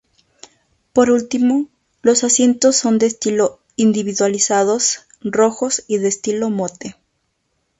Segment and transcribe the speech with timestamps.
[0.93, 1.69] Por último,
[2.01, 6.95] los asientos son de estilo individualizados, rojos y de estilo "Motte".